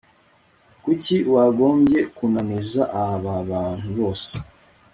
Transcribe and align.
ni 0.69 0.77
kuki 0.83 1.15
wagombye 1.33 1.99
kunaniza 2.15 2.81
aba 3.07 3.35
bantu 3.49 3.87
bose 3.97 4.33